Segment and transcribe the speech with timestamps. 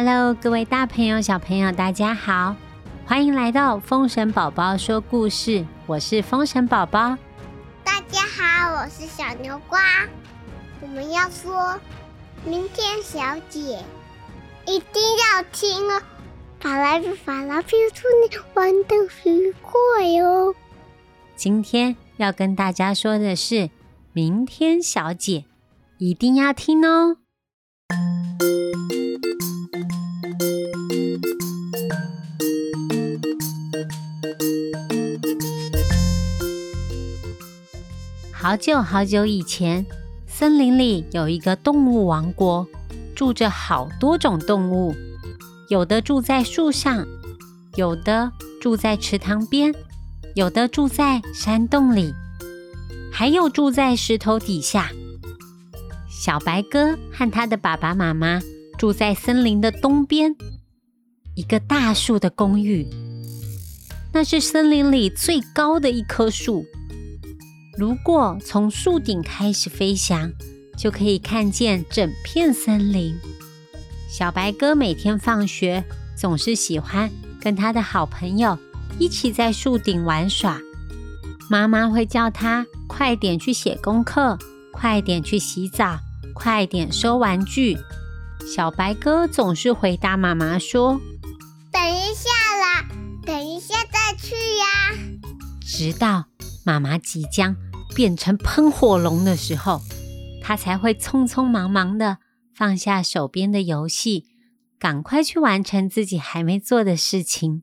[0.00, 2.54] Hello，各位大朋友、小朋友，大家好，
[3.04, 5.66] 欢迎来到风神宝宝说故事。
[5.86, 7.18] 我是风神宝宝。
[7.82, 9.80] 大家好，我是小牛瓜。
[10.80, 11.80] 我们要说
[12.44, 13.82] 明天小姐
[14.66, 15.02] 一定
[15.34, 16.00] 要听哦。
[16.60, 18.94] 法拉比法拉比，祝你玩的
[19.28, 20.54] 愉快哟。
[21.34, 23.68] 今天要跟大家说的是
[24.12, 25.46] 明天小姐，
[25.98, 27.16] 一定要听哦。
[38.48, 39.84] 好久好久以前，
[40.26, 42.66] 森林里有一个动物王国，
[43.14, 44.96] 住着好多种动物。
[45.68, 47.06] 有的住在树上，
[47.76, 49.74] 有的住在池塘边，
[50.34, 52.14] 有的住在山洞里，
[53.12, 54.90] 还有住在石头底下。
[56.08, 58.40] 小白鸽和他的爸爸妈妈
[58.78, 60.34] 住在森林的东边，
[61.34, 62.88] 一个大树的公寓。
[64.14, 66.64] 那是森林里最高的一棵树。
[67.78, 70.32] 如果从树顶开始飞翔，
[70.76, 73.16] 就可以看见整片森林。
[74.10, 75.84] 小白鸽每天放学
[76.16, 77.08] 总是喜欢
[77.40, 78.58] 跟他的好朋友
[78.98, 80.60] 一起在树顶玩耍。
[81.48, 84.36] 妈妈会叫他快点去写功课，
[84.72, 86.00] 快点去洗澡，
[86.34, 87.78] 快点收玩具。
[88.52, 91.00] 小白鸽总是回答妈妈说
[91.70, 92.28] ：“等一下
[92.60, 92.88] 啦，
[93.24, 94.98] 等一下再去呀。”
[95.64, 96.24] 直到
[96.64, 97.54] 妈妈即将。
[97.94, 99.80] 变成喷火龙的时候，
[100.42, 102.18] 他才会匆匆忙忙的
[102.54, 104.26] 放下手边的游戏，
[104.78, 107.62] 赶快去完成自己还没做的事情。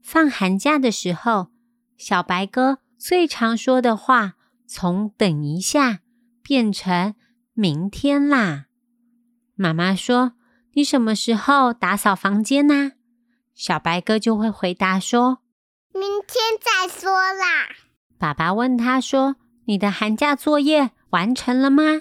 [0.00, 1.48] 放寒假的时候，
[1.96, 4.34] 小白鸽最常说的话
[4.66, 6.00] 从“等一下”
[6.42, 7.14] 变成
[7.52, 8.66] “明天啦”。
[9.56, 10.32] 妈妈说
[10.74, 12.92] ：“你什么时候打扫房间呢？”
[13.54, 15.38] 小白鸽就会回答说
[15.92, 17.68] ：“明天再说啦。”
[18.18, 19.36] 爸爸问他说。
[19.68, 22.00] 你的寒假作业完成了吗？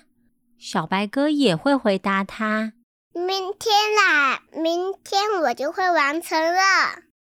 [0.58, 2.72] 小白鸽也会回答他
[3.12, 3.28] ：“明
[3.60, 6.62] 天啦，明天我就会完成了。”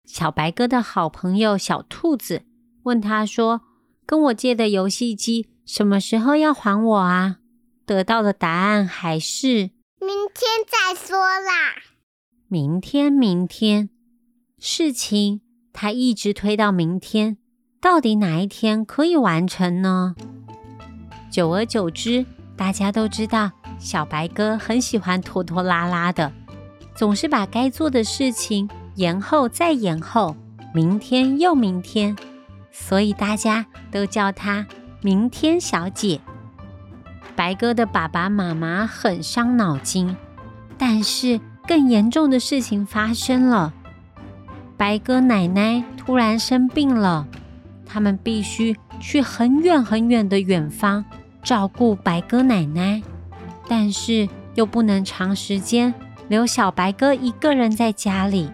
[0.08, 2.44] 小白鸽的好朋友小兔子
[2.84, 3.64] 问他说
[4.08, 7.40] ：“跟我借的游戏机什么时候要还我啊？”
[7.86, 11.76] 得到的答案还是：“明天再说啦。”
[12.48, 13.90] 明天，明天，
[14.58, 15.42] 事情
[15.74, 17.39] 他一直推到明天。
[17.82, 20.14] 到底哪一天可以完成呢？
[21.32, 22.26] 久而久之，
[22.58, 26.34] 大家都知道小白鸽很喜欢拖拖拉拉的，
[26.94, 30.36] 总是把该做的事情延后再延后，
[30.74, 32.18] 明天又明天，
[32.70, 34.68] 所以大家都叫它
[35.02, 36.20] “明天小姐”。
[37.34, 40.18] 白鸽的爸爸妈妈很伤脑筋，
[40.78, 43.72] 但是更严重的事情发生了，
[44.76, 47.26] 白鸽奶奶突然生病了。
[47.92, 51.04] 他们必须去很远很远的远方
[51.42, 53.02] 照顾白鸽奶奶，
[53.68, 55.94] 但是又不能长时间
[56.28, 58.52] 留小白鸽一个人在家里。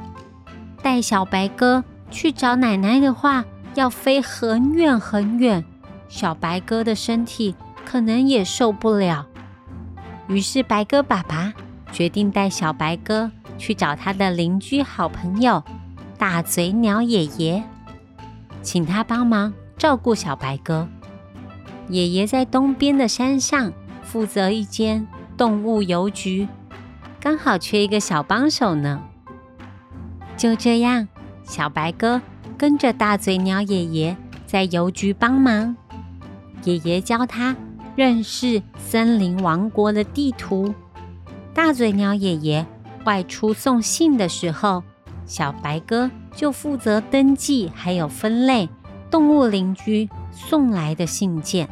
[0.82, 5.66] 带小白鸽去找奶奶的话，要飞很远很远，
[6.08, 9.26] 小白鸽的身体可能也受不了。
[10.28, 11.54] 于是，白鸽爸爸
[11.92, 15.64] 决定带小白鸽去找他的邻居好朋友
[16.18, 17.64] 大嘴鸟爷爷。
[18.66, 20.88] 请他帮忙照顾小白鸽。
[21.88, 23.72] 爷爷在东边的山上
[24.02, 26.48] 负责一间动物邮局，
[27.22, 29.04] 刚好缺一个小帮手呢。
[30.36, 31.08] 就这样，
[31.44, 32.20] 小白鸽
[32.58, 34.18] 跟着大嘴鸟爷爷
[34.48, 35.78] 在邮局帮忙。
[36.64, 37.56] 爷爷教他
[37.96, 40.74] 认识森林王国的地图。
[41.54, 42.66] 大嘴鸟爷爷
[43.04, 44.82] 外出送信的时候，
[45.28, 46.10] 小白鸽。
[46.36, 48.70] 就负责登记，还有分类
[49.10, 51.70] 动物邻居送来的信件。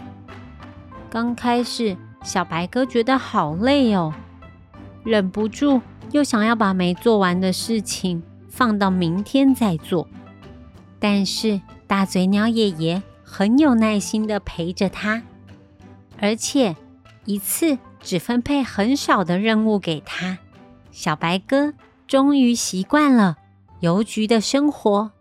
[1.09, 4.13] 刚开始，小白鸽觉得好累哦，
[5.03, 5.81] 忍不住
[6.11, 10.07] 又想要把没做完的事情放到明天再做。
[10.99, 15.21] 但是大嘴鸟爷爷很有耐心的陪着他，
[16.19, 16.75] 而且
[17.25, 20.37] 一次只分配很少的任务给他。
[20.91, 21.73] 小白鸽
[22.07, 23.37] 终于习惯了。
[23.83, 25.11] 邮局的生活。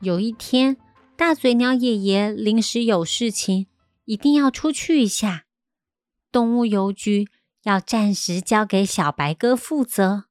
[0.00, 0.76] 有一天，
[1.16, 3.68] 大嘴鸟爷爷临时有事情，
[4.04, 5.44] 一定要出去一下。
[6.32, 7.28] 动物邮局
[7.62, 10.24] 要暂时交给小白鸽负责。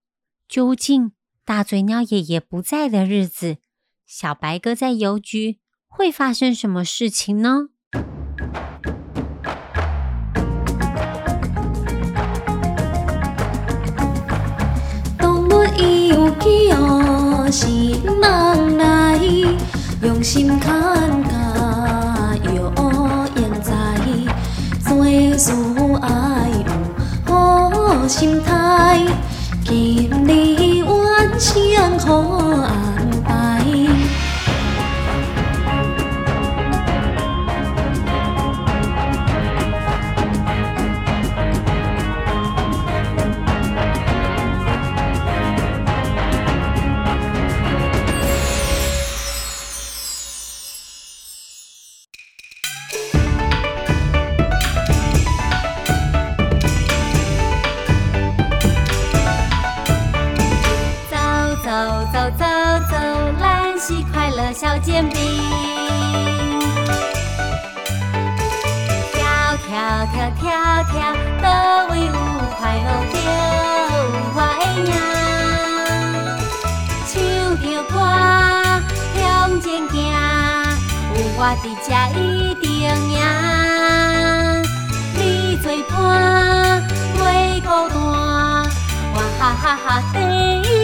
[0.45, 1.13] 究竟
[1.45, 3.59] 大嘴鸟爷爷不在的日子，
[4.05, 7.69] 小白鸽在邮局会发生什么事情呢？
[17.55, 19.19] 是，人来，
[20.01, 20.73] 用心看
[21.21, 22.73] 家，又
[23.35, 23.71] 现在？
[24.81, 25.05] 做
[25.37, 25.51] 事
[26.01, 26.49] 爱
[27.27, 29.05] 有好心态，
[29.63, 32.17] 今日完成好
[32.63, 33.02] 安
[63.83, 65.19] 兰溪快乐小煎饼。
[69.11, 69.21] 跳
[69.67, 70.41] 跳跳跳
[70.85, 70.95] 跳，
[71.41, 71.47] 都
[71.91, 72.13] 为有
[72.57, 73.13] 快乐着
[74.35, 74.87] 我的命。
[77.09, 77.11] 唱
[77.59, 77.93] 着歌
[79.19, 79.21] 向
[79.59, 79.93] 前行，
[81.13, 82.21] 有我伫这一
[82.55, 82.65] 定
[83.11, 83.13] 赢。
[85.15, 85.19] 你
[85.57, 85.99] 做伴，
[87.19, 87.21] 袂
[87.61, 87.93] 孤单。
[89.13, 90.17] 我哈哈哈第
[90.69, 90.82] 一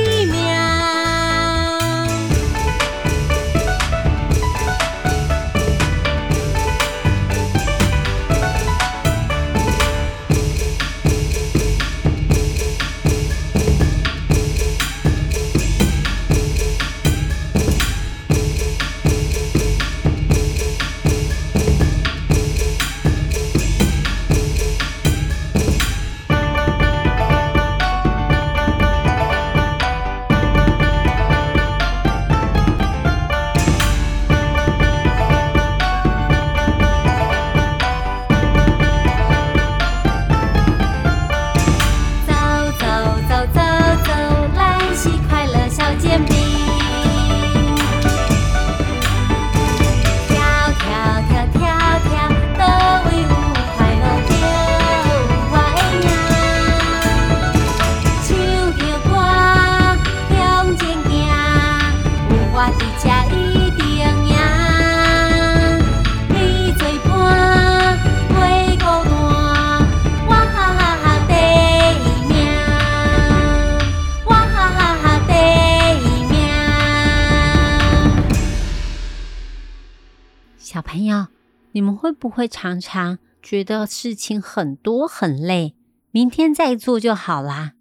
[81.79, 85.77] 你们会不会常常觉得事情很多很累，
[86.11, 87.71] 明天再做就好啦？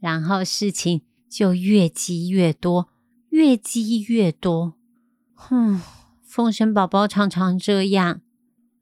[0.00, 2.88] 然后事情就越积越多，
[3.28, 4.78] 越积越多。
[5.34, 5.82] 哼，
[6.22, 8.22] 风神宝宝常常这样，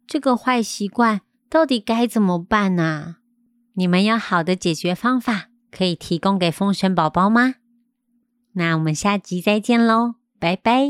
[0.07, 3.17] 这个坏习惯到底该怎么办呢、
[3.73, 7.57] 你们有好的解决方法可以提供给风神宝宝吗？
[8.53, 10.87] 那我们下集再见喽，拜拜。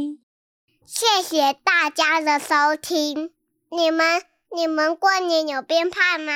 [0.84, 3.30] 谢谢大家的收听。
[3.74, 4.22] 你们
[4.54, 6.32] 你们过年有变胖吗？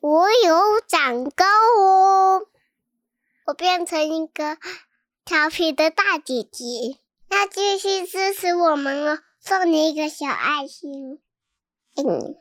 [0.00, 1.44] 我有长高
[1.78, 2.46] 哦，
[3.44, 4.56] 我变成一个
[5.26, 6.96] 调皮的大姐姐。
[7.28, 11.20] 那继续支持我们哦，送你一个小爱心。
[11.96, 12.34] 嗯。